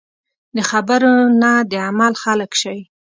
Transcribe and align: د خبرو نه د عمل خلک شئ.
د 0.55 0.57
خبرو 0.69 1.13
نه 1.41 1.51
د 1.71 1.73
عمل 1.87 2.13
خلک 2.23 2.51
شئ. 2.61 2.79